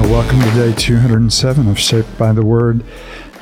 Welcome 0.00 0.40
to 0.40 0.50
day 0.54 0.74
207 0.74 1.68
of 1.68 1.78
Shaped 1.78 2.16
by 2.16 2.32
the 2.32 2.44
Word, 2.44 2.82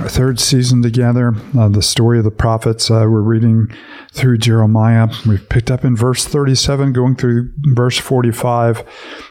our 0.00 0.08
third 0.08 0.40
season 0.40 0.82
together. 0.82 1.32
Uh, 1.56 1.68
the 1.68 1.80
story 1.80 2.18
of 2.18 2.24
the 2.24 2.32
prophets. 2.32 2.90
Uh, 2.90 3.06
we're 3.08 3.20
reading 3.20 3.68
through 4.12 4.38
Jeremiah. 4.38 5.08
We've 5.26 5.48
picked 5.48 5.70
up 5.70 5.84
in 5.84 5.96
verse 5.96 6.24
37, 6.24 6.92
going 6.92 7.14
through 7.14 7.52
verse 7.58 7.98
45, 7.98 8.82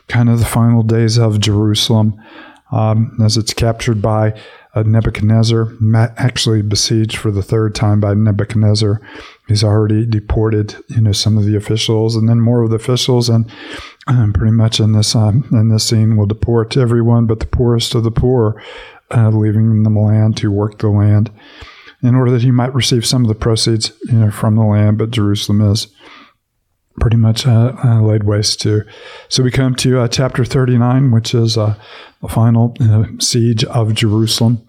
kind 0.08 0.30
of 0.30 0.40
the 0.40 0.46
final 0.46 0.82
days 0.82 1.18
of 1.18 1.42
Jerusalem 1.42 2.18
um, 2.72 3.18
as 3.24 3.36
it's 3.36 3.54
captured 3.54 4.02
by 4.02 4.40
uh, 4.76 4.84
Nebuchadnezzar, 4.84 5.74
actually 5.96 6.62
besieged 6.62 7.18
for 7.18 7.32
the 7.32 7.42
third 7.42 7.74
time 7.74 8.00
by 8.00 8.14
Nebuchadnezzar. 8.14 9.02
He's 9.48 9.64
already 9.64 10.06
deported, 10.06 10.76
you 10.90 11.02
know, 11.02 11.12
some 11.12 11.38
of 11.38 11.46
the 11.46 11.56
officials, 11.56 12.16
and 12.16 12.30
then 12.30 12.40
more 12.40 12.62
of 12.62 12.70
the 12.70 12.76
officials, 12.76 13.30
and 13.30 13.52
um, 14.08 14.32
pretty 14.32 14.52
much 14.52 14.80
in 14.80 14.94
this 14.94 15.16
um, 15.16 15.48
in 15.52 15.70
this 15.70 15.86
scene 15.86 16.18
will 16.18 16.28
deport 16.28 16.78
everyone 16.78 17.26
but 17.26 17.40
the 17.40 17.48
poorest 17.48 17.96
of 17.96 18.04
the 18.04 18.12
poor, 18.12 18.62
uh, 19.12 19.30
leaving 19.30 19.84
them 19.84 19.98
land 19.98 20.38
to 20.38 20.52
work 20.52 20.78
the 20.78 20.90
land, 20.90 21.32
in 22.04 22.14
order 22.14 22.32
that 22.32 22.44
he 22.44 22.52
might 22.52 22.74
receive 22.74 23.06
some 23.06 23.24
of 23.24 23.28
the 23.28 23.36
proceeds, 23.36 23.92
you 24.06 24.20
know, 24.20 24.32
from 24.32 24.56
the 24.56 24.64
land. 24.64 25.00
But 25.00 25.12
Jerusalem 25.12 25.62
is 25.62 25.88
pretty 27.00 27.18
much 27.18 27.48
uh, 27.48 27.74
uh, 27.84 28.02
laid 28.02 28.24
waste 28.24 28.62
to. 28.62 28.84
So 29.28 29.44
we 29.44 29.52
come 29.52 29.76
to 29.76 30.02
uh, 30.02 30.08
chapter 30.08 30.46
39, 30.46 31.12
which 31.12 31.34
is 31.34 31.58
uh, 31.58 31.76
the 32.22 32.28
final 32.28 32.76
uh, 32.80 33.06
siege 33.20 33.64
of 33.66 33.94
Jerusalem. 33.94 34.68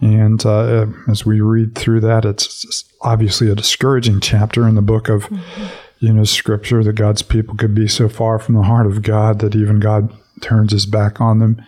And 0.00 0.44
uh, 0.46 0.86
as 1.08 1.26
we 1.26 1.40
read 1.40 1.74
through 1.74 2.00
that, 2.00 2.24
it's 2.24 2.84
obviously 3.02 3.50
a 3.50 3.54
discouraging 3.54 4.20
chapter 4.20 4.68
in 4.68 4.74
the 4.74 4.82
book 4.82 5.08
of, 5.08 5.24
mm-hmm. 5.24 5.64
you 5.98 6.12
know, 6.12 6.24
scripture 6.24 6.84
that 6.84 6.92
God's 6.92 7.22
people 7.22 7.56
could 7.56 7.74
be 7.74 7.88
so 7.88 8.08
far 8.08 8.38
from 8.38 8.54
the 8.54 8.62
heart 8.62 8.86
of 8.86 9.02
God 9.02 9.40
that 9.40 9.56
even 9.56 9.80
God 9.80 10.12
turns 10.40 10.72
his 10.72 10.86
back 10.86 11.20
on 11.20 11.40
them 11.40 11.60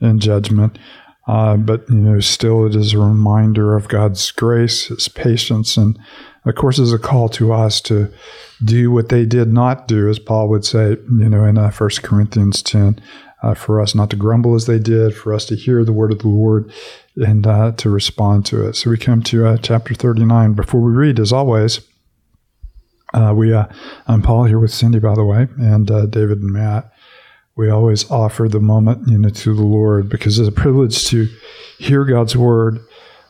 in 0.00 0.18
judgment. 0.18 0.78
Uh, 1.28 1.56
but 1.58 1.88
you 1.90 1.96
know, 1.96 2.20
still, 2.20 2.66
it 2.66 2.74
is 2.74 2.94
a 2.94 2.98
reminder 2.98 3.76
of 3.76 3.88
God's 3.88 4.30
grace, 4.32 4.86
His 4.86 5.08
patience, 5.08 5.76
and 5.76 5.98
of 6.48 6.54
course, 6.54 6.78
is 6.78 6.92
a 6.92 6.98
call 6.98 7.28
to 7.30 7.52
us 7.52 7.80
to 7.82 8.12
do 8.64 8.90
what 8.90 9.08
they 9.08 9.24
did 9.24 9.52
not 9.52 9.86
do, 9.86 10.08
as 10.08 10.18
Paul 10.18 10.48
would 10.48 10.64
say, 10.64 10.90
you 10.90 11.28
know, 11.28 11.44
in 11.44 11.58
uh, 11.58 11.70
1 11.70 11.90
Corinthians 12.02 12.62
10, 12.62 13.00
uh, 13.42 13.54
for 13.54 13.80
us 13.80 13.94
not 13.94 14.10
to 14.10 14.16
grumble 14.16 14.54
as 14.54 14.66
they 14.66 14.78
did, 14.78 15.14
for 15.14 15.32
us 15.32 15.44
to 15.46 15.56
hear 15.56 15.84
the 15.84 15.92
word 15.92 16.10
of 16.10 16.20
the 16.20 16.28
Lord 16.28 16.72
and 17.16 17.46
uh, 17.46 17.72
to 17.72 17.90
respond 17.90 18.46
to 18.46 18.66
it. 18.66 18.74
So 18.74 18.90
we 18.90 18.96
come 18.96 19.22
to 19.24 19.46
uh, 19.46 19.56
chapter 19.58 19.94
39. 19.94 20.54
Before 20.54 20.80
we 20.80 20.92
read, 20.92 21.20
as 21.20 21.32
always, 21.32 21.80
uh, 23.14 23.32
we 23.36 23.52
uh, 23.52 23.66
I'm 24.06 24.22
Paul 24.22 24.44
here 24.44 24.58
with 24.58 24.72
Cindy, 24.72 24.98
by 24.98 25.14
the 25.14 25.24
way, 25.24 25.48
and 25.58 25.90
uh, 25.90 26.06
David 26.06 26.38
and 26.38 26.52
Matt. 26.52 26.92
We 27.56 27.70
always 27.70 28.08
offer 28.10 28.48
the 28.48 28.60
moment, 28.60 29.08
you 29.08 29.18
know, 29.18 29.30
to 29.30 29.54
the 29.54 29.62
Lord 29.62 30.08
because 30.08 30.38
it's 30.38 30.48
a 30.48 30.52
privilege 30.52 31.06
to 31.08 31.26
hear 31.78 32.04
God's 32.04 32.36
word 32.36 32.78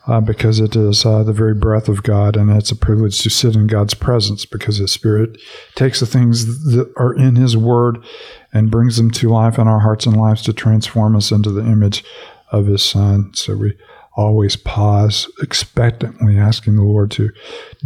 uh, 0.09 0.19
because 0.19 0.59
it 0.59 0.75
is 0.75 1.05
uh, 1.05 1.21
the 1.21 1.31
very 1.31 1.53
breath 1.53 1.87
of 1.87 2.01
God, 2.01 2.35
and 2.35 2.49
it's 2.49 2.71
a 2.71 2.75
privilege 2.75 3.21
to 3.21 3.29
sit 3.29 3.55
in 3.55 3.67
God's 3.67 3.93
presence 3.93 4.43
because 4.43 4.77
His 4.77 4.91
Spirit 4.91 5.39
takes 5.75 5.99
the 5.99 6.07
things 6.07 6.71
that 6.71 6.91
are 6.97 7.13
in 7.13 7.35
His 7.35 7.55
Word 7.55 8.03
and 8.51 8.71
brings 8.71 8.97
them 8.97 9.11
to 9.11 9.29
life 9.29 9.59
in 9.59 9.67
our 9.67 9.81
hearts 9.81 10.07
and 10.07 10.17
lives 10.17 10.41
to 10.43 10.53
transform 10.53 11.15
us 11.15 11.31
into 11.31 11.51
the 11.51 11.61
image 11.61 12.03
of 12.51 12.65
His 12.65 12.83
Son. 12.83 13.31
So 13.35 13.55
we 13.55 13.77
always 14.15 14.55
pause 14.55 15.31
expectantly, 15.43 16.39
asking 16.39 16.75
the 16.75 16.83
Lord 16.83 17.11
to 17.11 17.29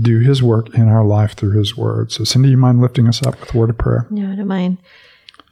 do 0.02 0.20
His 0.20 0.42
work 0.42 0.74
in 0.74 0.88
our 0.88 1.04
life 1.04 1.34
through 1.36 1.58
His 1.58 1.76
Word. 1.76 2.14
So, 2.14 2.24
Cindy, 2.24 2.52
you 2.52 2.58
mind 2.58 2.80
lifting 2.80 3.10
us 3.10 3.22
up 3.22 3.38
with 3.42 3.54
a 3.54 3.58
word 3.58 3.70
of 3.70 3.78
prayer? 3.78 4.08
No, 4.10 4.32
I 4.32 4.36
don't 4.36 4.48
mind. 4.48 4.78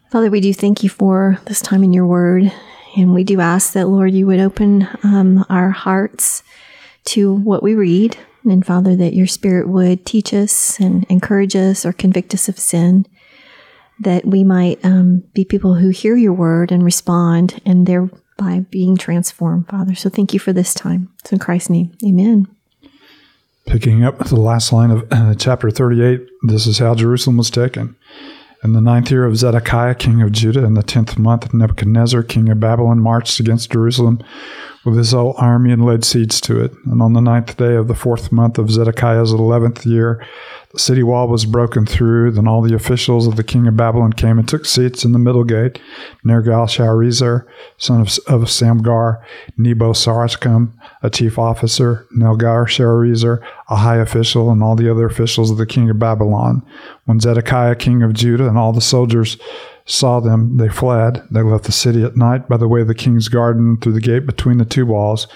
Father, 0.09 0.29
we 0.29 0.39
do 0.39 0.53
thank 0.53 0.83
you 0.83 0.89
for 0.89 1.37
this 1.47 1.59
time 1.59 1.83
in 1.83 1.91
your 1.91 2.07
Word. 2.07 2.53
And 2.95 3.13
we 3.13 3.23
do 3.23 3.39
ask 3.39 3.73
that, 3.73 3.87
Lord, 3.87 4.13
you 4.13 4.27
would 4.27 4.39
open 4.39 4.87
um, 5.03 5.45
our 5.49 5.69
hearts 5.69 6.43
to 7.05 7.33
what 7.33 7.63
we 7.63 7.73
read. 7.73 8.17
And 8.43 8.65
Father, 8.65 8.95
that 8.95 9.13
your 9.13 9.27
Spirit 9.27 9.69
would 9.69 10.05
teach 10.05 10.33
us 10.33 10.79
and 10.79 11.05
encourage 11.05 11.55
us 11.55 11.85
or 11.85 11.93
convict 11.93 12.33
us 12.33 12.49
of 12.49 12.59
sin, 12.59 13.05
that 13.99 14.25
we 14.25 14.43
might 14.43 14.83
um, 14.83 15.23
be 15.33 15.45
people 15.45 15.75
who 15.75 15.89
hear 15.89 16.15
your 16.15 16.33
word 16.33 16.71
and 16.71 16.83
respond, 16.83 17.61
and 17.65 17.85
thereby 17.85 18.65
being 18.71 18.97
transformed, 18.97 19.67
Father. 19.69 19.95
So 19.95 20.09
thank 20.09 20.33
you 20.33 20.39
for 20.39 20.53
this 20.53 20.73
time. 20.73 21.13
It's 21.19 21.31
in 21.31 21.39
Christ's 21.39 21.69
name. 21.69 21.95
Amen. 22.03 22.47
Picking 23.67 24.03
up 24.03 24.17
the 24.17 24.39
last 24.39 24.73
line 24.73 24.89
of 24.89 25.07
uh, 25.11 25.35
chapter 25.35 25.69
38, 25.69 26.27
this 26.47 26.65
is 26.65 26.79
how 26.79 26.95
Jerusalem 26.95 27.37
was 27.37 27.51
taken. 27.51 27.95
In 28.63 28.73
the 28.73 28.81
ninth 28.81 29.09
year 29.09 29.25
of 29.25 29.37
Zedekiah, 29.37 29.95
king 29.95 30.21
of 30.21 30.31
Judah, 30.31 30.63
in 30.63 30.75
the 30.75 30.83
tenth 30.83 31.17
month, 31.17 31.51
Nebuchadnezzar, 31.51 32.21
king 32.21 32.47
of 32.49 32.59
Babylon, 32.59 32.99
marched 32.99 33.39
against 33.39 33.71
Jerusalem 33.71 34.19
with 34.83 34.97
his 34.97 35.11
whole 35.11 35.35
army 35.37 35.71
and 35.71 35.85
laid 35.85 36.03
siege 36.03 36.41
to 36.41 36.63
it. 36.63 36.73
And 36.85 37.01
on 37.01 37.13
the 37.13 37.21
ninth 37.21 37.57
day 37.57 37.75
of 37.75 37.87
the 37.87 37.95
fourth 37.95 38.31
month 38.31 38.57
of 38.57 38.71
Zedekiah's 38.71 39.31
eleventh 39.31 39.85
year, 39.85 40.25
the 40.71 40.79
city 40.79 41.03
wall 41.03 41.27
was 41.27 41.45
broken 41.45 41.85
through. 41.85 42.31
Then 42.31 42.47
all 42.47 42.61
the 42.61 42.73
officials 42.73 43.27
of 43.27 43.35
the 43.35 43.43
king 43.43 43.67
of 43.67 43.75
Babylon 43.75 44.13
came 44.13 44.39
and 44.39 44.47
took 44.47 44.65
seats 44.65 45.03
in 45.03 45.11
the 45.11 45.19
middle 45.19 45.43
gate. 45.43 45.79
Nergal-Sharezer, 46.25 47.45
son 47.77 48.01
of, 48.01 48.07
of 48.27 48.47
Samgar, 48.47 49.21
Nebo-Sarsekim, 49.57 50.71
a 51.03 51.09
chief 51.09 51.37
officer, 51.37 52.07
Nelgar-Sharezer, 52.17 53.45
a 53.69 53.75
high 53.75 53.97
official, 53.97 54.49
and 54.49 54.63
all 54.63 54.75
the 54.75 54.89
other 54.89 55.05
officials 55.05 55.51
of 55.51 55.57
the 55.57 55.65
king 55.65 55.89
of 55.89 55.99
Babylon. 55.99 56.65
When 57.05 57.19
Zedekiah, 57.19 57.75
king 57.75 58.01
of 58.01 58.13
Judah, 58.13 58.47
and 58.47 58.57
all 58.57 58.71
the 58.71 58.81
soldiers 58.81 59.37
saw 59.85 60.19
them, 60.19 60.57
they 60.57 60.69
fled. 60.69 61.23
They 61.31 61.41
left 61.41 61.65
the 61.65 61.71
city 61.71 62.03
at 62.03 62.17
night 62.17 62.47
by 62.47 62.57
the 62.57 62.67
way 62.67 62.81
of 62.81 62.87
the 62.87 62.95
king's 62.95 63.27
garden 63.27 63.77
through 63.77 63.93
the 63.93 64.01
gate 64.01 64.25
between 64.25 64.57
the 64.57 64.65
two 64.65 64.85
walls 64.85 65.27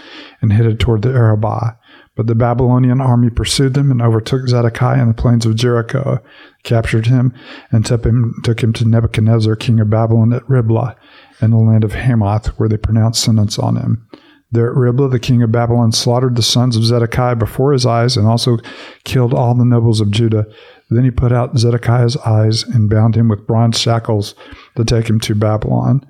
and 0.41 0.53
headed 0.53 0.79
toward 0.79 1.01
the 1.01 1.09
Arabah. 1.09 1.78
But 2.16 2.28
the 2.28 2.35
Babylonian 2.35 3.01
army 3.01 3.29
pursued 3.29 3.73
them 3.73 3.91
and 3.91 4.01
overtook 4.01 4.47
Zedekiah 4.47 5.01
in 5.01 5.09
the 5.09 5.13
plains 5.13 5.45
of 5.45 5.56
Jericho, 5.56 6.19
captured 6.63 7.07
him, 7.07 7.33
and 7.72 7.85
took 7.85 8.06
him, 8.06 8.35
took 8.44 8.63
him 8.63 8.72
to 8.73 8.88
Nebuchadnezzar, 8.88 9.56
king 9.57 9.81
of 9.81 9.89
Babylon, 9.89 10.31
at 10.31 10.50
Riblah, 10.50 10.95
in 11.41 11.51
the 11.51 11.57
land 11.57 11.83
of 11.83 11.94
Hamath, 11.94 12.47
where 12.57 12.69
they 12.69 12.77
pronounced 12.77 13.22
sentence 13.22 13.59
on 13.59 13.75
him. 13.75 14.07
There 14.51 14.69
at 14.69 14.77
Riblah, 14.77 15.09
the 15.09 15.19
king 15.19 15.44
of 15.44 15.51
Babylon 15.51 15.91
slaughtered 15.91 16.38
the 16.38 16.41
sons 16.41 16.77
of 16.77 16.85
Zedekiah 16.85 17.35
before 17.35 17.73
his 17.73 17.85
eyes 17.85 18.16
and 18.16 18.25
also 18.25 18.59
killed 19.03 19.33
all 19.33 19.53
the 19.53 19.66
nobles 19.66 20.00
of 20.00 20.12
Judah. 20.12 20.45
Then 20.90 21.03
he 21.03 21.12
put 21.12 21.31
out 21.31 21.57
Zedekiah's 21.57 22.16
eyes 22.18 22.63
and 22.63 22.90
bound 22.90 23.16
him 23.16 23.28
with 23.28 23.47
bronze 23.47 23.79
shackles 23.79 24.35
to 24.75 24.85
take 24.85 25.09
him 25.09 25.19
to 25.22 25.34
Babylon. 25.34 26.06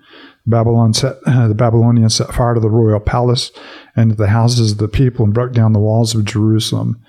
Babylon 0.46 0.94
set, 0.94 1.22
the 1.25 1.56
Babylonians 1.56 2.16
set 2.16 2.34
fire 2.34 2.53
to 2.53 2.59
the 2.59 2.69
royal 2.69 3.00
palace 3.00 3.52
and 3.96 4.12
to 4.12 4.16
the 4.16 4.28
houses 4.28 4.74
of 4.74 4.78
the 4.78 4.88
people 4.88 5.25
and 5.25 5.34
broke 5.34 5.53
down 5.53 5.74
the 5.74 5.80
walls 5.80 6.14
of 6.14 6.25
Jerusalem. 6.25 7.02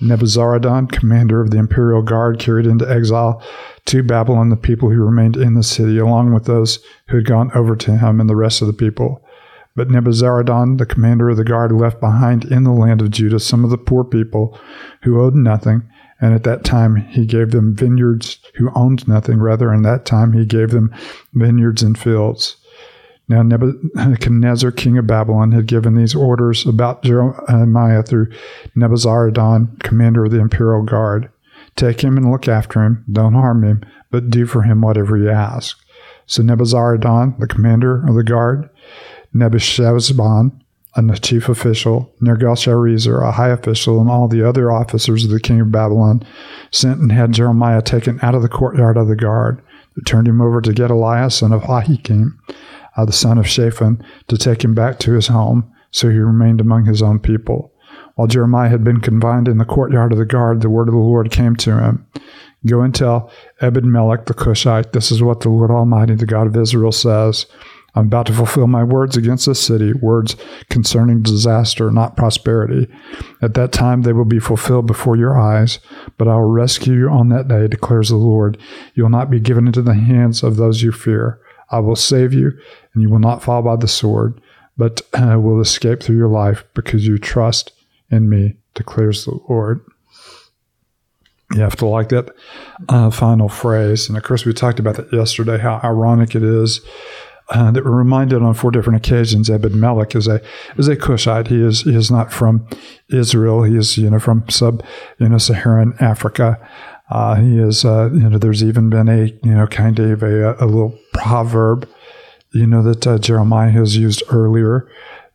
Nebuzaradan, 0.00 0.90
commander 0.90 1.42
of 1.42 1.50
the 1.50 1.58
imperial 1.58 2.00
guard, 2.00 2.38
carried 2.38 2.66
into 2.66 2.90
exile 2.90 3.42
to 3.84 4.02
Babylon 4.02 4.48
the 4.48 4.56
people 4.56 4.88
who 4.88 5.04
remained 5.04 5.36
in 5.36 5.54
the 5.54 5.62
city, 5.62 5.98
along 5.98 6.32
with 6.32 6.46
those 6.46 6.78
who 7.08 7.16
had 7.16 7.26
gone 7.26 7.50
over 7.54 7.76
to 7.76 7.98
him 7.98 8.18
and 8.18 8.30
the 8.30 8.36
rest 8.36 8.62
of 8.62 8.66
the 8.66 8.72
people. 8.72 9.22
But 9.76 9.88
Nebuzaradan, 9.88 10.78
the 10.78 10.86
commander 10.86 11.28
of 11.28 11.36
the 11.36 11.44
guard, 11.44 11.72
left 11.72 12.00
behind 12.00 12.44
in 12.44 12.64
the 12.64 12.72
land 12.72 13.02
of 13.02 13.10
Judah 13.10 13.38
some 13.38 13.62
of 13.62 13.70
the 13.70 13.78
poor 13.78 14.04
people 14.04 14.58
who 15.02 15.20
owed 15.20 15.34
nothing 15.34 15.82
and 16.20 16.34
at 16.34 16.44
that 16.44 16.64
time 16.64 16.96
he 16.96 17.26
gave 17.26 17.50
them 17.50 17.74
vineyards 17.74 18.38
who 18.54 18.70
owned 18.74 19.06
nothing. 19.08 19.38
Rather, 19.40 19.72
in 19.72 19.82
that 19.82 20.04
time 20.04 20.32
he 20.32 20.44
gave 20.44 20.70
them 20.70 20.94
vineyards 21.34 21.82
and 21.82 21.98
fields. 21.98 22.56
Now 23.28 23.42
Nebuchadnezzar, 23.42 24.72
king 24.72 24.98
of 24.98 25.06
Babylon, 25.06 25.52
had 25.52 25.66
given 25.66 25.94
these 25.94 26.16
orders 26.16 26.66
about 26.66 27.04
Jeremiah 27.04 28.02
through 28.02 28.32
Nebuzaradan, 28.76 29.82
commander 29.84 30.24
of 30.24 30.32
the 30.32 30.40
imperial 30.40 30.82
guard. 30.82 31.30
Take 31.76 32.00
him 32.02 32.16
and 32.16 32.30
look 32.30 32.48
after 32.48 32.82
him. 32.82 33.04
Don't 33.10 33.34
harm 33.34 33.62
him, 33.62 33.84
but 34.10 34.30
do 34.30 34.46
for 34.46 34.62
him 34.62 34.80
whatever 34.80 35.16
he 35.16 35.28
asks. 35.28 35.80
So 36.26 36.42
Nebuzaradan, 36.42 37.38
the 37.38 37.46
commander 37.46 38.04
of 38.06 38.16
the 38.16 38.24
guard, 38.24 38.68
Nebuchadnezzar, 39.32 40.50
and 40.96 41.08
the 41.08 41.18
chief 41.18 41.48
official, 41.48 42.12
Nergal-Sharezer, 42.20 43.22
a 43.22 43.32
high 43.32 43.50
official, 43.50 44.00
and 44.00 44.10
all 44.10 44.26
the 44.28 44.46
other 44.46 44.72
officers 44.72 45.24
of 45.24 45.30
the 45.30 45.40
king 45.40 45.60
of 45.60 45.70
Babylon, 45.70 46.24
sent 46.72 46.98
and 46.98 47.12
had 47.12 47.32
Jeremiah 47.32 47.82
taken 47.82 48.18
out 48.22 48.34
of 48.34 48.42
the 48.42 48.48
courtyard 48.48 48.96
of 48.96 49.08
the 49.08 49.16
guard. 49.16 49.62
They 49.96 50.02
turned 50.02 50.26
him 50.28 50.40
over 50.40 50.60
to 50.60 50.72
Gedaliah, 50.72 51.30
son 51.30 51.52
of 51.52 51.62
Ahikam, 51.62 52.38
uh, 52.96 53.04
the 53.04 53.12
son 53.12 53.38
of 53.38 53.48
Shaphan, 53.48 54.04
to 54.28 54.36
take 54.36 54.64
him 54.64 54.74
back 54.74 54.98
to 55.00 55.12
his 55.12 55.28
home. 55.28 55.72
So 55.92 56.08
he 56.08 56.18
remained 56.18 56.60
among 56.60 56.86
his 56.86 57.02
own 57.02 57.18
people. 57.18 57.72
While 58.14 58.28
Jeremiah 58.28 58.68
had 58.68 58.84
been 58.84 59.00
confined 59.00 59.48
in 59.48 59.58
the 59.58 59.64
courtyard 59.64 60.12
of 60.12 60.18
the 60.18 60.24
guard, 60.24 60.60
the 60.60 60.70
word 60.70 60.88
of 60.88 60.94
the 60.94 61.00
Lord 61.00 61.30
came 61.30 61.56
to 61.56 61.78
him. 61.78 62.06
Go 62.66 62.82
and 62.82 62.94
tell 62.94 63.32
Ebed-Melech 63.60 64.26
the 64.26 64.34
Cushite, 64.34 64.92
this 64.92 65.10
is 65.10 65.22
what 65.22 65.40
the 65.40 65.48
Lord 65.48 65.70
Almighty, 65.70 66.14
the 66.14 66.26
God 66.26 66.46
of 66.46 66.56
Israel, 66.56 66.92
says. 66.92 67.46
I'm 67.94 68.06
about 68.06 68.26
to 68.26 68.32
fulfill 68.32 68.66
my 68.66 68.84
words 68.84 69.16
against 69.16 69.46
this 69.46 69.60
city, 69.60 69.92
words 69.92 70.36
concerning 70.68 71.22
disaster, 71.22 71.90
not 71.90 72.16
prosperity. 72.16 72.86
At 73.42 73.54
that 73.54 73.72
time 73.72 74.02
they 74.02 74.12
will 74.12 74.24
be 74.24 74.38
fulfilled 74.38 74.86
before 74.86 75.16
your 75.16 75.38
eyes, 75.38 75.78
but 76.16 76.28
I 76.28 76.34
will 76.36 76.50
rescue 76.50 76.94
you 76.94 77.08
on 77.08 77.28
that 77.30 77.48
day, 77.48 77.66
declares 77.66 78.10
the 78.10 78.16
Lord. 78.16 78.58
You 78.94 79.02
will 79.02 79.10
not 79.10 79.30
be 79.30 79.40
given 79.40 79.66
into 79.66 79.82
the 79.82 79.94
hands 79.94 80.42
of 80.42 80.56
those 80.56 80.82
you 80.82 80.92
fear. 80.92 81.40
I 81.70 81.80
will 81.80 81.96
save 81.96 82.32
you, 82.32 82.52
and 82.94 83.02
you 83.02 83.08
will 83.08 83.18
not 83.18 83.42
fall 83.42 83.62
by 83.62 83.76
the 83.76 83.88
sword, 83.88 84.40
but 84.76 85.02
uh, 85.14 85.38
will 85.38 85.60
escape 85.60 86.02
through 86.02 86.16
your 86.16 86.28
life 86.28 86.64
because 86.74 87.06
you 87.06 87.18
trust 87.18 87.72
in 88.10 88.28
me, 88.28 88.56
declares 88.74 89.24
the 89.24 89.38
Lord. 89.48 89.84
You 91.52 91.62
have 91.62 91.76
to 91.76 91.86
like 91.86 92.10
that 92.10 92.32
uh, 92.88 93.10
final 93.10 93.48
phrase. 93.48 94.08
And 94.08 94.16
of 94.16 94.22
course, 94.22 94.44
we 94.44 94.52
talked 94.52 94.78
about 94.78 94.96
that 94.96 95.12
yesterday, 95.12 95.58
how 95.58 95.80
ironic 95.82 96.36
it 96.36 96.44
is 96.44 96.80
uh, 97.50 97.70
that 97.72 97.84
we're 97.84 97.90
reminded 97.90 98.42
on 98.42 98.54
four 98.54 98.70
different 98.70 99.04
occasions 99.04 99.50
Ebed 99.50 99.74
Melech 99.74 100.14
is 100.14 100.28
a 100.28 100.40
is 100.76 100.88
a 100.88 100.96
Cushite. 100.96 101.48
He 101.48 101.62
is 101.62 101.82
he 101.82 101.96
is 101.96 102.10
not 102.10 102.32
from 102.32 102.66
Israel. 103.08 103.64
He 103.64 103.76
is 103.76 103.98
you 103.98 104.08
know 104.10 104.20
from 104.20 104.48
sub 104.48 104.84
you 105.18 105.28
know 105.28 105.38
Saharan 105.38 105.94
Africa. 106.00 106.58
Uh, 107.10 107.34
he 107.34 107.58
is 107.58 107.84
uh, 107.84 108.10
you 108.12 108.28
know 108.30 108.38
there's 108.38 108.62
even 108.62 108.88
been 108.88 109.08
a 109.08 109.26
you 109.42 109.54
know 109.54 109.66
kind 109.66 109.98
of 109.98 110.22
a, 110.22 110.54
a 110.60 110.66
little 110.66 110.96
proverb 111.12 111.88
you 112.52 112.66
know 112.66 112.82
that 112.82 113.06
uh, 113.06 113.18
Jeremiah 113.18 113.70
has 113.70 113.96
used 113.96 114.22
earlier 114.30 114.88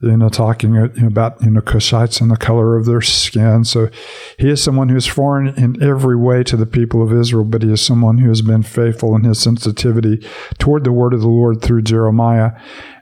you 0.05 0.17
know, 0.17 0.29
talking 0.29 0.77
about, 0.77 1.41
you 1.41 1.49
know, 1.49 1.61
Cushites 1.61 2.21
and 2.21 2.29
the 2.29 2.37
color 2.37 2.77
of 2.77 2.85
their 2.85 3.01
skin. 3.01 3.65
So 3.65 3.89
he 4.37 4.49
is 4.49 4.61
someone 4.61 4.89
who 4.89 4.95
is 4.95 5.07
foreign 5.07 5.47
in 5.57 5.81
every 5.81 6.15
way 6.15 6.43
to 6.43 6.55
the 6.55 6.65
people 6.67 7.01
of 7.01 7.11
Israel, 7.11 7.43
but 7.43 7.63
he 7.63 7.71
is 7.71 7.81
someone 7.81 8.19
who 8.19 8.29
has 8.29 8.41
been 8.41 8.63
faithful 8.63 9.15
in 9.15 9.23
his 9.23 9.39
sensitivity 9.39 10.25
toward 10.59 10.83
the 10.83 10.91
word 10.91 11.13
of 11.13 11.21
the 11.21 11.27
Lord 11.27 11.61
through 11.61 11.81
Jeremiah. 11.81 12.51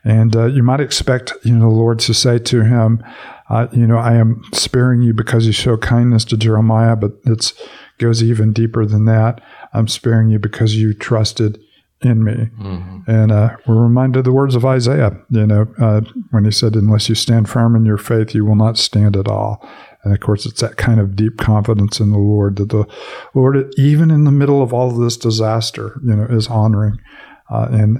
And 0.03 0.35
uh, 0.35 0.45
you 0.45 0.63
might 0.63 0.79
expect, 0.79 1.33
you 1.43 1.53
know, 1.53 1.69
the 1.69 1.75
Lord 1.75 1.99
to 1.99 2.13
say 2.13 2.39
to 2.39 2.63
him, 2.63 3.03
uh, 3.49 3.67
you 3.73 3.85
know, 3.85 3.97
I 3.97 4.13
am 4.13 4.41
sparing 4.53 5.01
you 5.01 5.13
because 5.13 5.45
you 5.45 5.51
show 5.51 5.77
kindness 5.77 6.25
to 6.25 6.37
Jeremiah, 6.37 6.95
but 6.95 7.11
it 7.25 7.53
goes 7.97 8.23
even 8.23 8.53
deeper 8.53 8.85
than 8.85 9.05
that. 9.05 9.41
I'm 9.73 9.87
sparing 9.87 10.29
you 10.29 10.39
because 10.39 10.75
you 10.75 10.93
trusted 10.93 11.59
in 12.05 12.23
me. 12.23 12.33
Mm-hmm. 12.33 12.99
And 13.07 13.31
uh, 13.31 13.55
we're 13.67 13.81
reminded 13.81 14.19
of 14.19 14.25
the 14.25 14.31
words 14.31 14.55
of 14.55 14.65
Isaiah, 14.65 15.17
you 15.29 15.45
know, 15.45 15.67
uh, 15.79 16.01
when 16.31 16.45
he 16.45 16.51
said, 16.51 16.75
Unless 16.75 17.09
you 17.09 17.15
stand 17.15 17.49
firm 17.49 17.75
in 17.75 17.85
your 17.85 17.97
faith, 17.97 18.33
you 18.33 18.45
will 18.45 18.55
not 18.55 18.77
stand 18.77 19.17
at 19.17 19.27
all. 19.27 19.67
And 20.03 20.13
of 20.13 20.19
course, 20.19 20.45
it's 20.45 20.61
that 20.61 20.77
kind 20.77 20.99
of 20.99 21.15
deep 21.15 21.37
confidence 21.37 21.99
in 21.99 22.11
the 22.11 22.17
Lord 22.17 22.57
that 22.57 22.69
the 22.69 22.85
Lord, 23.33 23.73
even 23.77 24.11
in 24.11 24.25
the 24.25 24.31
middle 24.31 24.61
of 24.61 24.73
all 24.73 24.91
of 24.91 24.97
this 24.97 25.17
disaster, 25.17 25.99
you 26.03 26.15
know, 26.15 26.25
is 26.25 26.47
honoring. 26.47 26.99
Uh, 27.49 27.67
and 27.71 27.99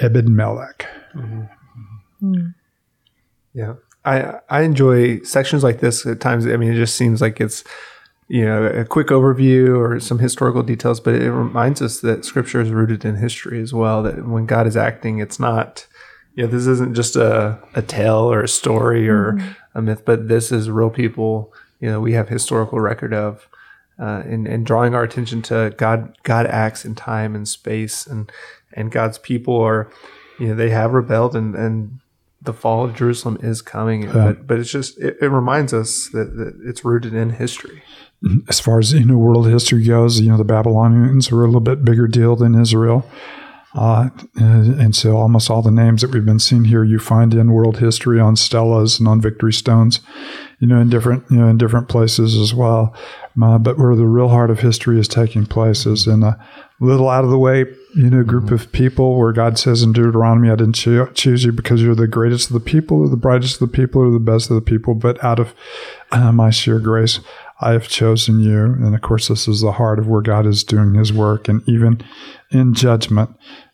Ebed 0.00 0.28
Melech. 0.28 0.86
Mm-hmm. 1.14 1.42
Mm. 2.22 2.54
Yeah. 3.54 3.74
I, 4.04 4.38
I 4.48 4.62
enjoy 4.62 5.20
sections 5.22 5.64
like 5.64 5.80
this 5.80 6.06
at 6.06 6.20
times. 6.20 6.46
I 6.46 6.56
mean, 6.56 6.72
it 6.72 6.76
just 6.76 6.94
seems 6.94 7.20
like 7.20 7.40
it's 7.40 7.64
you 8.28 8.44
know 8.44 8.66
a 8.66 8.84
quick 8.84 9.08
overview 9.08 9.78
or 9.78 10.00
some 10.00 10.18
historical 10.18 10.62
details 10.62 11.00
but 11.00 11.14
it 11.14 11.30
reminds 11.30 11.80
us 11.80 12.00
that 12.00 12.24
scripture 12.24 12.60
is 12.60 12.70
rooted 12.70 13.04
in 13.04 13.16
history 13.16 13.60
as 13.60 13.72
well 13.72 14.02
that 14.02 14.26
when 14.26 14.46
god 14.46 14.66
is 14.66 14.76
acting 14.76 15.18
it's 15.18 15.38
not 15.38 15.86
you 16.34 16.44
know 16.44 16.50
this 16.50 16.66
isn't 16.66 16.94
just 16.94 17.16
a, 17.16 17.58
a 17.74 17.82
tale 17.82 18.30
or 18.30 18.42
a 18.42 18.48
story 18.48 19.08
or 19.08 19.32
mm-hmm. 19.32 19.78
a 19.78 19.82
myth 19.82 20.02
but 20.04 20.28
this 20.28 20.50
is 20.50 20.70
real 20.70 20.90
people 20.90 21.52
you 21.80 21.88
know 21.88 22.00
we 22.00 22.12
have 22.12 22.28
historical 22.28 22.80
record 22.80 23.14
of 23.14 23.48
uh, 23.98 24.22
and, 24.26 24.46
and 24.46 24.66
drawing 24.66 24.94
our 24.94 25.04
attention 25.04 25.40
to 25.40 25.72
god 25.78 26.16
god 26.22 26.46
acts 26.46 26.84
in 26.84 26.94
time 26.94 27.34
and 27.34 27.48
space 27.48 28.06
and 28.06 28.30
and 28.72 28.90
god's 28.90 29.18
people 29.18 29.60
are 29.60 29.90
you 30.38 30.48
know 30.48 30.54
they 30.54 30.70
have 30.70 30.92
rebelled 30.92 31.36
and 31.36 31.54
and 31.54 32.00
the 32.42 32.52
fall 32.52 32.84
of 32.84 32.94
Jerusalem 32.94 33.38
is 33.42 33.60
coming, 33.60 34.04
yeah. 34.04 34.12
but 34.12 34.46
but 34.46 34.58
it's 34.60 34.70
just 34.70 34.98
it, 34.98 35.16
it 35.20 35.28
reminds 35.28 35.74
us 35.74 36.08
that, 36.10 36.36
that 36.36 36.54
it's 36.64 36.84
rooted 36.84 37.12
in 37.12 37.30
history 37.30 37.82
as 38.48 38.60
far 38.60 38.78
as 38.78 38.92
you 38.92 39.04
know 39.04 39.16
world 39.16 39.46
history 39.46 39.84
goes, 39.84 40.20
you 40.20 40.30
know 40.30 40.38
the 40.38 40.44
Babylonians 40.44 41.30
were 41.30 41.42
a 41.42 41.46
little 41.46 41.60
bit 41.60 41.84
bigger 41.84 42.08
deal 42.08 42.36
than 42.36 42.60
Israel. 42.60 43.08
Uh, 43.76 44.08
and, 44.36 44.80
and, 44.80 44.96
so 44.96 45.18
almost 45.18 45.50
all 45.50 45.60
the 45.60 45.70
names 45.70 46.00
that 46.00 46.10
we've 46.10 46.24
been 46.24 46.38
seeing 46.38 46.64
here 46.64 46.82
you 46.82 46.98
find 46.98 47.34
in 47.34 47.52
world 47.52 47.76
history 47.76 48.18
on 48.18 48.34
stelas 48.34 48.98
and 48.98 49.06
on 49.06 49.20
victory 49.20 49.52
stones, 49.52 50.00
you 50.60 50.66
know, 50.66 50.80
in 50.80 50.88
different 50.88 51.24
you 51.30 51.36
know 51.36 51.46
in 51.46 51.58
different 51.58 51.86
places 51.86 52.38
as 52.38 52.54
well. 52.54 52.94
Uh, 53.42 53.58
but 53.58 53.76
where 53.76 53.94
the 53.94 54.06
real 54.06 54.30
heart 54.30 54.50
of 54.50 54.60
history 54.60 54.98
is 54.98 55.06
taking 55.06 55.44
place 55.44 55.84
is 55.84 56.06
in 56.06 56.22
a 56.22 56.42
little 56.80 57.10
out 57.10 57.24
of 57.24 57.28
the 57.28 57.38
way, 57.38 57.66
you 57.94 58.08
know, 58.08 58.22
group 58.22 58.44
mm-hmm. 58.44 58.54
of 58.54 58.72
people 58.72 59.18
where 59.18 59.32
God 59.32 59.58
says 59.58 59.82
in 59.82 59.92
Deuteronomy, 59.92 60.48
"I 60.48 60.56
didn't 60.56 60.76
cho- 60.76 61.12
choose 61.12 61.44
you 61.44 61.52
because 61.52 61.82
you're 61.82 61.94
the 61.94 62.08
greatest 62.08 62.48
of 62.48 62.54
the 62.54 62.60
people, 62.60 63.02
or 63.02 63.08
the 63.10 63.16
brightest 63.16 63.60
of 63.60 63.70
the 63.70 63.76
people, 63.76 64.00
or 64.00 64.10
the 64.10 64.18
best 64.18 64.48
of 64.50 64.54
the 64.54 64.62
people, 64.62 64.94
but 64.94 65.22
out 65.22 65.38
of 65.38 65.52
uh, 66.12 66.32
my 66.32 66.48
sheer 66.48 66.78
grace." 66.78 67.20
I 67.60 67.72
have 67.72 67.88
chosen 67.88 68.40
you. 68.40 68.64
And 68.64 68.94
of 68.94 69.00
course, 69.00 69.28
this 69.28 69.48
is 69.48 69.60
the 69.60 69.72
heart 69.72 69.98
of 69.98 70.06
where 70.06 70.20
God 70.20 70.46
is 70.46 70.62
doing 70.62 70.94
his 70.94 71.12
work. 71.12 71.48
And 71.48 71.66
even 71.68 72.02
in 72.50 72.74
judgment, 72.74 73.30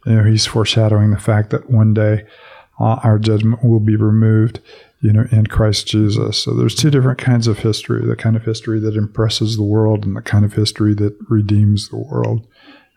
you 0.06 0.14
know, 0.14 0.25
he's 0.25 0.46
foreshadowing 0.46 1.11
the 1.11 1.19
fact 1.19 1.50
that 1.50 1.70
one 1.70 1.93
day 1.93 2.25
uh, 2.79 3.00
our 3.02 3.19
judgment 3.19 3.64
will 3.64 3.81
be 3.81 3.96
removed, 3.96 4.61
you 5.00 5.12
know, 5.12 5.26
in 5.32 5.46
Christ 5.46 5.87
Jesus. 5.88 6.38
So 6.38 6.55
there's 6.55 6.75
two 6.75 6.90
different 6.90 7.19
kinds 7.19 7.46
of 7.46 7.58
history 7.58 8.06
the 8.06 8.17
kind 8.17 8.37
of 8.37 8.44
history 8.44 8.79
that 8.81 8.96
impresses 8.96 9.56
the 9.56 9.64
world 9.64 10.05
and 10.05 10.17
the 10.17 10.23
kind 10.23 10.44
of 10.44 10.55
history 10.55 10.94
that 10.94 11.17
redeems 11.29 11.88
the 11.88 11.99
world. 11.99 12.46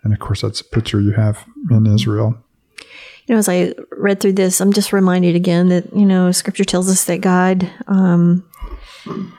And 0.04 0.14
of 0.14 0.20
course, 0.20 0.42
that's 0.42 0.62
a 0.62 0.66
picture 0.66 1.02
you 1.02 1.14
have 1.14 1.46
in 1.72 1.88
Israel. 1.88 2.38
You 3.26 3.34
know, 3.34 3.40
as 3.40 3.50
I 3.50 3.74
read 3.92 4.20
through 4.20 4.34
this, 4.34 4.62
I'm 4.62 4.72
just 4.72 4.94
reminded 4.94 5.36
again 5.36 5.70
that, 5.70 5.92
you 5.96 6.06
know, 6.06 6.32
scripture 6.32 6.64
tells 6.64 6.88
us 6.90 7.06
that 7.06 7.22
God 7.22 7.68
um, 7.88 8.48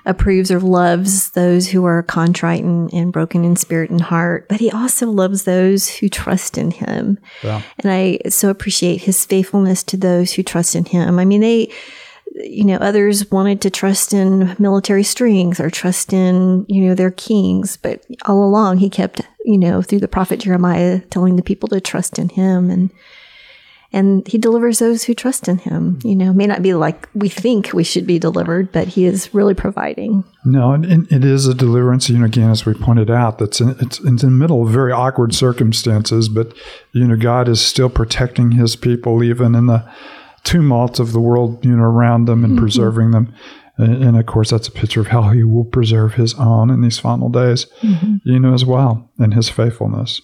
approves 0.05 0.51
or 0.51 0.61
loves 0.61 1.31
those 1.31 1.69
who 1.69 1.85
are 1.85 2.03
contrite 2.03 2.63
and, 2.63 2.93
and, 2.93 3.13
broken 3.13 3.45
in 3.45 3.57
spirit 3.57 3.91
and 3.91 4.01
heart, 4.01 4.49
but 4.49 4.61
he 4.61 4.71
also 4.71 5.11
loves 5.11 5.45
those 5.45 5.89
who 5.89 6.09
trust 6.09 6.59
in 6.59 6.71
him. 6.71 7.19
Yeah. 7.43 7.63
And 7.79 7.91
I 7.91 8.19
so 8.29 8.51
appreciate 8.51 9.03
his 9.03 9.25
faithfulness 9.25 9.83
to 9.85 9.97
those 9.97 10.33
who 10.33 10.43
trust 10.43 10.75
in 10.75 10.85
him. 10.85 11.19
I 11.19 11.25
mean, 11.25 11.41
they, 11.41 11.73
you 12.35 12.65
know, 12.65 12.77
others 12.77 13.31
wanted 13.31 13.61
to 13.63 13.71
trust 13.71 14.13
in 14.13 14.55
military 14.59 15.03
strings 15.03 15.59
or 15.59 15.71
trust 15.71 16.13
in, 16.13 16.67
you 16.69 16.83
know, 16.83 16.95
their 16.95 17.11
kings, 17.11 17.77
but 17.77 18.05
all 18.27 18.45
along 18.45 18.79
he 18.79 18.91
kept, 18.91 19.21
you 19.45 19.59
know, 19.59 19.83
through 19.83 20.01
the 20.01 20.09
prophet 20.09 20.41
Jeremiah 20.41 21.01
telling 21.11 21.37
the 21.37 21.43
people 21.43 21.69
to 21.71 21.81
trust 21.81 22.19
in 22.19 22.29
him 22.29 22.71
and 22.71 22.91
and 23.93 24.27
he 24.27 24.39
delivers 24.39 24.79
those 24.79 25.05
who 25.05 25.15
trust 25.15 25.49
in 25.49 25.59
him. 25.59 25.99
You 26.05 26.17
know, 26.17 26.33
may 26.33 26.47
not 26.47 26.63
be 26.63 26.75
like 26.75 27.09
we 27.15 27.29
think 27.29 27.73
we 27.73 27.85
should 27.85 28.07
be 28.07 28.19
delivered, 28.19 28.73
but 28.73 28.89
he 28.89 29.05
is 29.05 29.33
really 29.35 29.55
providing. 29.55 30.25
No, 30.45 30.73
and, 30.73 30.85
and 30.85 31.11
it 31.13 31.25
is 31.25 31.47
a 31.47 31.55
deliverance. 31.55 32.09
You 32.09 32.19
know, 32.19 32.27
again, 32.27 32.51
as 32.51 32.67
we 32.67 32.75
pointed 32.75 33.11
out, 33.11 33.39
that's 33.39 33.61
in, 33.61 33.77
it's, 33.81 33.99
in 34.01 34.17
the 34.17 34.31
middle 34.31 34.67
of 34.67 34.73
very 34.73 34.93
awkward 34.93 35.35
circumstances, 35.35 36.29
but 36.29 36.53
you 36.93 37.07
know, 37.07 37.17
God 37.17 37.49
is 37.49 37.61
still 37.61 37.91
protecting 37.91 38.53
His 38.53 38.77
people 38.77 39.23
even 39.23 39.55
in 39.55 39.67
the 39.67 39.89
tumult 40.45 41.01
of 41.01 41.13
the 41.13 41.21
world, 41.21 41.65
you 41.65 41.77
know, 41.77 41.83
around 41.83 42.27
them 42.27 42.45
and 42.45 42.55
mm-hmm. 42.55 42.63
preserving 42.63 43.11
them. 43.11 43.35
And, 43.79 44.03
and, 44.03 44.19
of 44.19 44.25
course, 44.25 44.51
that's 44.51 44.69
a 44.69 44.73
picture 44.73 45.01
of 45.01 45.09
how 45.09 45.31
He 45.31 45.43
will 45.43 45.65
preserve 45.65 46.15
His 46.15 46.35
own 46.35 46.71
in 46.71 46.81
these 46.81 46.99
final 46.99 47.29
days, 47.29 47.67
mm-hmm. 47.81 48.17
you 48.25 48.39
know, 48.39 48.55
as 48.55 48.65
well, 48.65 49.11
and 49.19 49.35
His 49.35 49.49
faithfulness. 49.51 50.23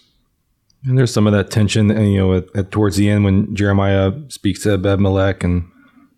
And 0.85 0.97
there's 0.97 1.13
some 1.13 1.27
of 1.27 1.33
that 1.33 1.49
tension, 1.49 1.89
and 1.89 2.11
you 2.11 2.17
know, 2.19 2.33
at, 2.33 2.55
at, 2.55 2.71
towards 2.71 2.97
the 2.97 3.09
end 3.09 3.23
when 3.23 3.55
Jeremiah 3.55 4.11
speaks 4.27 4.63
to 4.63 4.73
Abimelech 4.73 5.43
and 5.43 5.69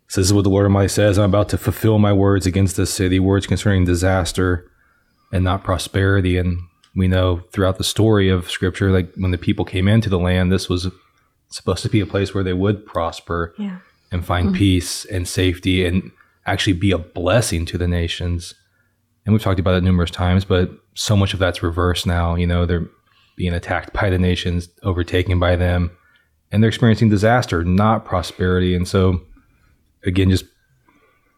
says, 0.08 0.24
"This 0.24 0.28
is 0.28 0.34
"What 0.34 0.44
the 0.44 0.50
Lord 0.50 0.66
Almighty 0.66 0.88
says: 0.88 1.20
I'm 1.20 1.30
about 1.30 1.50
to 1.50 1.58
fulfill 1.58 2.00
my 2.00 2.12
words 2.14 2.46
against 2.46 2.76
this 2.76 2.94
city, 2.94 3.20
words 3.20 3.46
concerning 3.46 3.86
disaster 3.86 4.70
and 5.32 5.44
not 5.44 5.64
prosperity." 5.64 6.38
And 6.38 6.60
we 6.96 7.08
know 7.08 7.44
throughout 7.52 7.78
the 7.78 7.84
story 7.84 8.30
of 8.30 8.50
Scripture, 8.50 8.92
like 8.92 9.14
when 9.16 9.32
the 9.32 9.38
people 9.38 9.66
came 9.66 9.88
into 9.88 10.10
the 10.10 10.20
land, 10.20 10.52
this 10.52 10.68
was 10.68 10.88
supposed 11.50 11.84
to 11.84 11.90
be 11.90 12.00
a 12.00 12.06
place 12.06 12.34
where 12.34 12.44
they 12.44 12.54
would 12.54 12.86
prosper 12.86 13.54
yeah. 13.60 13.78
and 14.12 14.26
find 14.26 14.48
mm-hmm. 14.48 14.58
peace 14.58 15.06
and 15.06 15.28
safety, 15.28 15.86
and 15.86 16.12
actually 16.48 16.74
be 16.74 16.92
a 16.92 16.98
blessing 16.98 17.66
to 17.66 17.78
the 17.78 17.88
nations. 17.88 18.56
And 19.26 19.34
we've 19.34 19.44
talked 19.44 19.60
about 19.60 19.76
it 19.76 19.84
numerous 19.84 20.12
times, 20.12 20.44
but 20.44 20.72
so 20.96 21.16
much 21.16 21.34
of 21.34 21.40
that's 21.40 21.62
reversed 21.62 22.08
now. 22.08 22.36
You 22.36 22.48
know, 22.48 22.66
they're 22.66 22.88
being 23.36 23.54
attacked 23.54 23.94
by 23.94 24.10
the 24.10 24.18
nations, 24.18 24.70
overtaken 24.84 25.40
by 25.40 25.56
them, 25.56 25.92
and 26.52 26.64
they're 26.64 26.70
experiencing 26.70 27.10
disaster, 27.10 27.64
not 27.64 28.06
prosperity. 28.06 28.76
And 28.76 28.88
so, 28.88 29.22
again, 30.06 30.30
just 30.30 30.46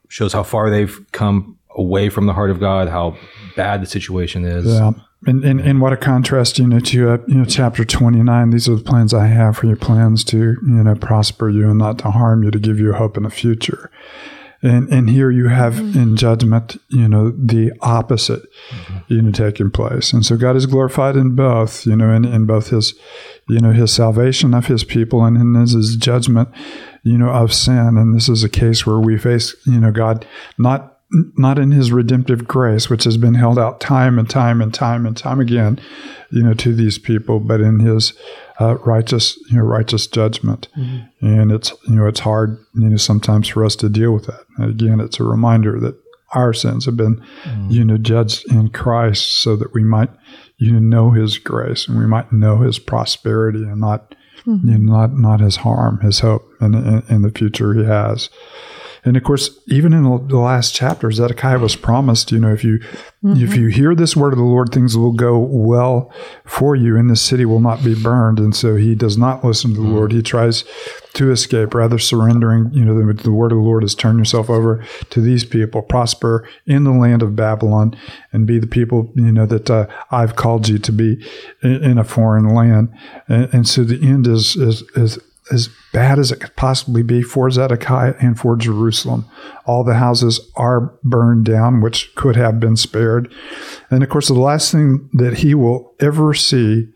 shows 0.09 0.33
how 0.33 0.43
far 0.43 0.69
they've 0.69 0.99
come 1.11 1.57
away 1.75 2.09
from 2.09 2.25
the 2.25 2.33
heart 2.33 2.49
of 2.49 2.59
God, 2.59 2.89
how 2.89 3.17
bad 3.55 3.81
the 3.81 3.85
situation 3.85 4.45
is. 4.45 4.65
Yeah. 4.65 4.91
And, 5.25 5.43
and, 5.43 5.59
and 5.59 5.81
what 5.81 5.93
a 5.93 5.97
contrast, 5.97 6.59
you 6.59 6.67
know, 6.67 6.79
to 6.79 7.09
uh, 7.09 7.17
you 7.27 7.35
know 7.35 7.45
chapter 7.45 7.83
twenty 7.83 8.21
nine. 8.21 8.51
These 8.51 8.69
are 8.69 8.75
the 8.75 8.83
plans 8.83 9.15
I 9.15 9.25
have 9.25 9.57
for 9.57 9.65
your 9.65 9.75
plans 9.75 10.23
to 10.25 10.37
you 10.37 10.83
know 10.83 10.93
prosper 10.93 11.49
you 11.49 11.69
and 11.69 11.79
not 11.79 11.97
to 11.99 12.11
harm 12.11 12.43
you, 12.43 12.51
to 12.51 12.59
give 12.59 12.79
you 12.79 12.93
hope 12.93 13.17
in 13.17 13.23
the 13.23 13.31
future. 13.31 13.89
And 14.63 14.89
and 14.89 15.09
here 15.09 15.29
you 15.29 15.49
have 15.49 15.75
mm-hmm. 15.75 15.99
in 15.99 16.15
judgment, 16.15 16.81
you 16.89 17.07
know, 17.07 17.31
the 17.31 17.71
opposite, 17.81 18.41
mm-hmm. 18.69 19.13
you 19.13 19.21
know, 19.21 19.31
taking 19.31 19.69
place. 19.69 20.13
And 20.13 20.25
so 20.25 20.35
God 20.35 20.55
is 20.55 20.65
glorified 20.65 21.15
in 21.15 21.35
both, 21.35 21.85
you 21.85 21.95
know, 21.95 22.11
in, 22.11 22.25
in 22.25 22.45
both 22.45 22.69
his, 22.69 22.95
you 23.47 23.59
know, 23.59 23.71
his 23.71 23.93
salvation 23.93 24.53
of 24.53 24.65
his 24.65 24.83
people 24.83 25.23
and 25.23 25.37
in 25.37 25.53
his, 25.53 25.73
his 25.73 25.95
judgment, 25.95 26.49
you 27.03 27.17
know, 27.17 27.29
of 27.29 27.53
sin. 27.53 27.97
And 27.97 28.15
this 28.15 28.29
is 28.29 28.43
a 28.43 28.49
case 28.49 28.85
where 28.85 28.99
we 28.99 29.17
face, 29.17 29.55
you 29.65 29.79
know, 29.79 29.91
God 29.91 30.25
not 30.57 30.96
not 31.09 31.57
in 31.57 31.71
his 31.71 31.91
redemptive 31.91 32.47
grace, 32.47 32.89
which 32.89 33.05
has 33.05 33.17
been 33.17 33.35
held 33.35 33.57
out 33.57 33.79
time 33.79 34.19
and 34.19 34.29
time 34.29 34.61
and 34.61 34.73
time 34.73 35.05
and 35.05 35.15
time 35.15 35.39
again, 35.39 35.79
you 36.31 36.43
know, 36.43 36.53
to 36.53 36.73
these 36.73 36.97
people, 36.97 37.39
but 37.39 37.61
in 37.61 37.79
his 37.79 38.13
uh, 38.59 38.75
righteous, 38.79 39.37
you 39.49 39.57
know, 39.57 39.63
righteous 39.63 40.07
judgment. 40.07 40.67
Mm-hmm. 40.77 41.25
And 41.25 41.51
it's, 41.51 41.73
you 41.87 41.95
know, 41.95 42.07
it's 42.07 42.19
hard, 42.19 42.57
you 42.75 42.89
know, 42.89 42.97
sometimes 42.97 43.47
for 43.47 43.63
us 43.63 43.75
to 43.77 43.89
deal 43.89 44.11
with 44.11 44.25
that. 44.25 44.45
And 44.57 44.69
again, 44.69 44.99
it's 44.99 45.19
a 45.19 45.23
reminder 45.23 45.79
that 45.79 45.95
our 46.33 46.53
sins 46.53 46.85
have 46.85 46.97
been, 46.97 47.23
mm-hmm. 47.43 47.69
you 47.69 47.85
know, 47.85 47.97
judged 47.97 48.51
in 48.51 48.69
Christ 48.69 49.31
so 49.31 49.55
that 49.55 49.73
we 49.73 49.83
might, 49.83 50.09
you 50.57 50.73
know, 50.73 50.79
know 50.79 51.11
his 51.11 51.37
grace 51.37 51.87
and 51.87 51.97
we 51.97 52.05
might 52.05 52.33
know 52.33 52.57
his 52.57 52.79
prosperity 52.79 53.63
and 53.63 53.79
not, 53.79 54.13
mm-hmm. 54.45 54.67
you 54.67 54.77
know, 54.77 54.93
not, 54.93 55.13
not 55.13 55.39
his 55.39 55.57
harm, 55.57 56.01
his 56.01 56.19
hope 56.19 56.45
in, 56.59 56.73
in, 56.73 57.03
in 57.07 57.21
the 57.21 57.31
future 57.31 57.73
he 57.73 57.85
has. 57.85 58.29
And 59.07 59.15
of 59.15 59.23
course, 59.23 59.57
even 59.67 59.93
in 59.93 60.03
the 60.03 60.37
last 60.37 60.75
chapter, 60.75 61.09
Zedekiah 61.09 61.59
was 61.59 61.77
promised, 61.77 62.29
you 62.29 62.39
know, 62.39 62.51
if 62.51 62.61
you 62.61 62.79
mm-hmm. 63.23 63.41
if 63.41 63.55
you 63.55 63.67
hear 63.67 63.95
this 63.95 64.17
word 64.17 64.33
of 64.33 64.37
the 64.37 64.43
Lord, 64.43 64.73
things 64.73 64.97
will 64.97 65.13
go 65.13 65.39
well 65.39 66.11
for 66.43 66.75
you, 66.75 66.97
and 66.97 67.09
the 67.09 67.15
city 67.15 67.45
will 67.45 67.61
not 67.61 67.81
be 67.85 67.95
burned. 67.95 68.37
And 68.37 68.53
so 68.53 68.75
he 68.75 68.95
does 68.95 69.17
not 69.17 69.45
listen 69.45 69.71
to 69.71 69.77
the 69.77 69.83
mm-hmm. 69.83 69.95
Lord. 69.95 70.11
He 70.11 70.21
tries 70.21 70.65
to 71.13 71.31
escape, 71.31 71.73
rather 71.73 71.97
surrendering. 71.97 72.69
You 72.73 72.83
know, 72.83 72.95
the, 72.95 73.13
the, 73.13 73.31
word 73.31 73.53
of 73.53 73.59
the 73.59 73.63
Lord 73.63 73.85
is 73.85 73.95
turn 73.95 74.17
yourself 74.17 74.49
over 74.49 74.85
to 75.09 75.21
these 75.21 75.45
people, 75.45 75.81
prosper 75.81 76.45
in 76.65 76.83
the 76.83 76.91
land 76.91 77.21
of 77.21 77.33
Babylon, 77.33 77.97
and 78.33 78.45
be 78.45 78.59
the 78.59 78.67
people 78.67 79.13
you 79.15 79.31
know 79.31 79.45
that 79.45 79.69
uh, 79.69 79.87
I've 80.11 80.35
called 80.35 80.67
you 80.67 80.79
to 80.79 80.91
be 80.91 81.25
in, 81.63 81.81
in 81.81 81.97
a 81.97 82.03
foreign 82.03 82.53
land. 82.53 82.93
And, 83.29 83.53
and, 83.53 83.67
so 83.67 83.85
the 83.85 84.05
end 84.05 84.27
is 84.27 84.57
is 84.57 84.81
is 84.97 85.17
as 85.51 85.69
bad 85.93 86.19
as 86.19 86.31
it 86.31 86.39
could 86.39 86.55
possibly 86.55 87.03
be 87.03 87.21
for 87.21 87.49
Zedekiah 87.49 88.15
and 88.19 88.39
for 88.39 88.55
Jerusalem. 88.55 89.25
All 89.65 89.83
the 89.83 89.95
houses 89.95 90.39
are 90.55 90.93
burned 91.03 91.45
down, 91.45 91.81
which 91.81 92.13
could 92.15 92.35
have 92.35 92.59
been 92.59 92.75
spared. 92.75 93.33
And 93.89 94.03
of 94.03 94.09
course, 94.09 94.27
the 94.27 94.33
last 94.33 94.71
thing 94.71 95.09
that 95.13 95.39
he 95.39 95.55
will 95.55 95.95
ever 95.99 96.33
see 96.33 96.89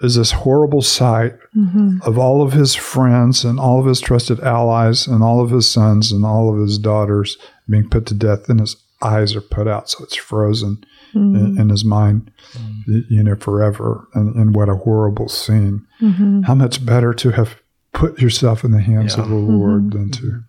is 0.00 0.16
this 0.16 0.32
horrible 0.32 0.82
sight 0.82 1.34
mm-hmm. 1.56 1.98
of 2.02 2.18
all 2.18 2.42
of 2.42 2.52
his 2.52 2.74
friends 2.74 3.44
and 3.44 3.58
all 3.58 3.80
of 3.80 3.86
his 3.86 4.00
trusted 4.00 4.40
allies 4.40 5.06
and 5.06 5.22
all 5.22 5.40
of 5.40 5.50
his 5.50 5.68
sons 5.68 6.12
and 6.12 6.24
all 6.24 6.52
of 6.52 6.60
his 6.60 6.78
daughters 6.78 7.38
being 7.68 7.88
put 7.88 8.06
to 8.06 8.14
death, 8.14 8.48
and 8.48 8.60
his 8.60 8.76
eyes 9.02 9.34
are 9.34 9.40
put 9.40 9.66
out, 9.66 9.88
so 9.88 10.04
it's 10.04 10.16
frozen 10.16 10.84
mm-hmm. 11.14 11.36
in, 11.36 11.60
in, 11.60 11.68
his 11.68 11.84
mind, 11.84 12.30
mm-hmm. 12.52 13.00
you 13.08 13.22
know, 13.22 13.36
forever. 13.36 14.06
And, 14.14 14.34
and 14.34 14.54
what 14.54 14.68
a 14.68 14.76
horrible 14.76 15.28
scene! 15.28 15.86
Mm-hmm. 16.00 16.42
How 16.42 16.54
much 16.54 16.84
better 16.84 17.14
to 17.14 17.30
have 17.30 17.56
put 17.94 18.20
yourself 18.20 18.64
in 18.64 18.72
the 18.72 18.80
hands 18.80 19.16
yeah. 19.16 19.22
of 19.22 19.30
the 19.30 19.34
Lord 19.34 19.84
mm-hmm. 19.84 19.98
than 19.98 20.10
to 20.10 20.44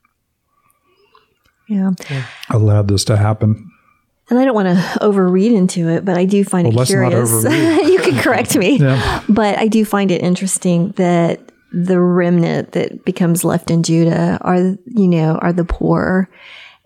yeah. 1.67 1.91
allow 2.49 2.81
this 2.81 3.05
to 3.05 3.15
happen. 3.15 3.71
And 4.29 4.39
I 4.39 4.45
don't 4.45 4.55
want 4.55 4.67
to 4.67 4.99
overread 5.01 5.55
into 5.55 5.87
it, 5.87 6.03
but 6.03 6.17
I 6.17 6.25
do 6.25 6.43
find 6.43 6.67
well, 6.67 6.81
it 6.81 6.87
curious. 6.87 7.31
you 7.43 7.99
can 7.99 8.17
correct 8.21 8.57
me. 8.57 8.79
Yeah. 8.85 9.23
But 9.29 9.57
I 9.57 9.67
do 9.67 9.85
find 9.85 10.11
it 10.11 10.21
interesting 10.21 10.89
that 10.91 11.51
the 11.71 11.99
remnant 11.99 12.71
that 12.71 13.05
becomes 13.05 13.43
left 13.43 13.69
in 13.69 13.83
Judah 13.83 14.37
are, 14.41 14.57
you 14.57 15.07
know, 15.07 15.37
are 15.41 15.53
the 15.53 15.65
poor. 15.65 16.29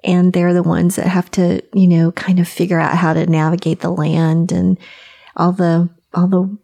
And 0.04 0.34
they're 0.34 0.54
the 0.54 0.64
ones 0.64 0.96
that 0.98 1.08
have 1.08 1.32
to, 1.32 1.62
you 1.74 1.88
know, 1.88 2.12
kind 2.12 2.40
of 2.40 2.48
figure 2.48 2.80
out 2.80 2.96
how 2.96 3.14
to 3.14 3.26
navigate 3.26 3.80
the 3.82 3.90
land 3.90 4.52
and 4.52 4.78
all 5.36 5.52
the 5.52 5.90
all 6.14 6.28
the 6.28 6.58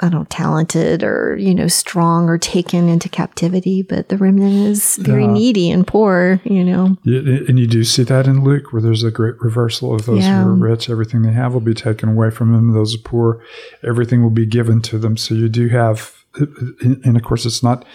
I 0.00 0.10
don't 0.10 0.20
know, 0.20 0.26
talented 0.28 1.02
or, 1.02 1.36
you 1.36 1.54
know, 1.54 1.68
strong 1.68 2.28
or 2.28 2.36
taken 2.36 2.86
into 2.88 3.08
captivity, 3.08 3.80
but 3.80 4.10
the 4.10 4.18
remnant 4.18 4.68
is 4.68 4.96
very 4.96 5.26
needy 5.26 5.70
and 5.70 5.86
poor, 5.86 6.38
you 6.44 6.62
know. 6.62 6.98
And 7.04 7.58
you 7.58 7.66
do 7.66 7.82
see 7.82 8.02
that 8.02 8.26
in 8.26 8.44
Luke 8.44 8.74
where 8.74 8.82
there's 8.82 9.02
a 9.02 9.10
great 9.10 9.40
reversal 9.40 9.94
of 9.94 10.04
those 10.04 10.24
yeah. 10.24 10.44
who 10.44 10.50
are 10.50 10.54
rich, 10.54 10.90
everything 10.90 11.22
they 11.22 11.32
have 11.32 11.54
will 11.54 11.60
be 11.60 11.72
taken 11.72 12.10
away 12.10 12.30
from 12.30 12.52
them. 12.52 12.74
Those 12.74 12.94
are 12.94 12.98
poor, 12.98 13.42
everything 13.82 14.22
will 14.22 14.28
be 14.28 14.44
given 14.44 14.82
to 14.82 14.98
them. 14.98 15.16
So 15.16 15.34
you 15.34 15.48
do 15.48 15.68
have, 15.68 16.14
and 16.34 17.16
of 17.16 17.22
course, 17.22 17.46
it's 17.46 17.62
not 17.62 17.86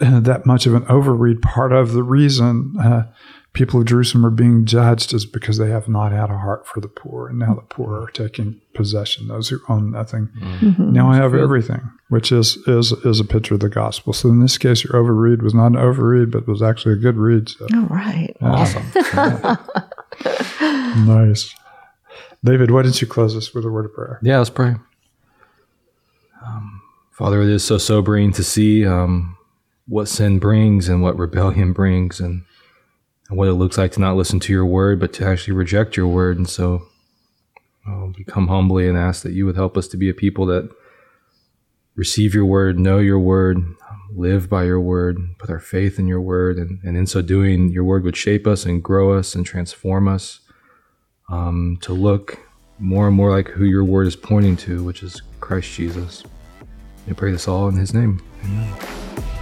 that 0.00 0.46
much 0.46 0.66
of 0.66 0.74
an 0.74 0.84
overread. 0.86 1.42
Part 1.42 1.72
of 1.72 1.92
the 1.92 2.02
reason 2.02 2.74
uh, 2.82 3.04
people 3.56 3.80
of 3.80 3.86
Jerusalem 3.86 4.26
are 4.26 4.30
being 4.30 4.66
judged 4.66 5.14
is 5.14 5.24
because 5.24 5.56
they 5.56 5.70
have 5.70 5.88
not 5.88 6.12
had 6.12 6.28
a 6.28 6.36
heart 6.36 6.66
for 6.66 6.80
the 6.80 6.88
poor. 6.88 7.26
And 7.26 7.38
now 7.38 7.54
the 7.54 7.62
poor 7.62 8.02
are 8.02 8.10
taking 8.10 8.60
possession, 8.74 9.28
those 9.28 9.48
who 9.48 9.60
own 9.70 9.92
nothing. 9.92 10.28
Mm-hmm. 10.38 10.92
Now 10.92 11.10
I 11.10 11.16
have 11.16 11.34
everything, 11.34 11.80
which 12.10 12.30
is, 12.30 12.58
is 12.68 12.92
is 12.92 13.18
a 13.18 13.24
picture 13.24 13.54
of 13.54 13.60
the 13.60 13.70
gospel. 13.70 14.12
So 14.12 14.28
in 14.28 14.40
this 14.40 14.58
case, 14.58 14.84
your 14.84 14.92
overread 14.92 15.42
was 15.42 15.54
not 15.54 15.68
an 15.68 15.76
overread, 15.76 16.30
but 16.30 16.46
was 16.46 16.62
actually 16.62 16.92
a 16.92 16.98
good 16.98 17.16
read. 17.16 17.48
So. 17.48 17.66
All 17.74 17.86
right. 17.86 18.36
Awesome. 18.42 18.84
nice. 21.06 21.54
David, 22.44 22.70
why 22.70 22.82
don't 22.82 23.00
you 23.00 23.06
close 23.06 23.34
us 23.34 23.54
with 23.54 23.64
a 23.64 23.70
word 23.70 23.86
of 23.86 23.94
prayer? 23.94 24.20
Yeah, 24.22 24.36
let's 24.36 24.50
pray. 24.50 24.74
Um, 26.46 26.82
Father, 27.10 27.40
it 27.40 27.48
is 27.48 27.64
so 27.64 27.78
sobering 27.78 28.32
to 28.32 28.44
see 28.44 28.84
um, 28.84 29.38
what 29.88 30.08
sin 30.08 30.38
brings 30.38 30.90
and 30.90 31.02
what 31.02 31.18
rebellion 31.18 31.72
brings. 31.72 32.20
And 32.20 32.42
and 33.28 33.38
what 33.38 33.48
it 33.48 33.54
looks 33.54 33.78
like 33.78 33.92
to 33.92 34.00
not 34.00 34.16
listen 34.16 34.40
to 34.40 34.52
your 34.52 34.66
word, 34.66 35.00
but 35.00 35.12
to 35.14 35.26
actually 35.26 35.54
reject 35.54 35.96
your 35.96 36.08
word. 36.08 36.38
And 36.38 36.48
so 36.48 36.86
we 38.16 38.24
come 38.24 38.48
humbly 38.48 38.88
and 38.88 38.96
ask 38.96 39.22
that 39.22 39.32
you 39.32 39.46
would 39.46 39.56
help 39.56 39.76
us 39.76 39.88
to 39.88 39.96
be 39.96 40.08
a 40.08 40.14
people 40.14 40.46
that 40.46 40.70
receive 41.94 42.34
your 42.34 42.44
word, 42.44 42.78
know 42.78 42.98
your 42.98 43.18
word, 43.18 43.58
live 44.14 44.48
by 44.48 44.64
your 44.64 44.80
word, 44.80 45.18
put 45.38 45.50
our 45.50 45.58
faith 45.58 45.98
in 45.98 46.06
your 46.06 46.20
word. 46.20 46.56
And, 46.56 46.80
and 46.84 46.96
in 46.96 47.06
so 47.06 47.22
doing, 47.22 47.70
your 47.70 47.84
word 47.84 48.04
would 48.04 48.16
shape 48.16 48.46
us 48.46 48.64
and 48.64 48.82
grow 48.82 49.16
us 49.16 49.34
and 49.34 49.44
transform 49.44 50.08
us 50.08 50.40
um, 51.28 51.78
to 51.82 51.92
look 51.92 52.38
more 52.78 53.06
and 53.08 53.16
more 53.16 53.30
like 53.30 53.48
who 53.48 53.64
your 53.64 53.84
word 53.84 54.06
is 54.06 54.16
pointing 54.16 54.56
to, 54.58 54.84
which 54.84 55.02
is 55.02 55.22
Christ 55.40 55.72
Jesus. 55.72 56.24
I 57.08 57.12
pray 57.12 57.30
this 57.30 57.48
all 57.48 57.68
in 57.68 57.76
his 57.76 57.94
name. 57.94 58.22
Amen. 58.44 59.35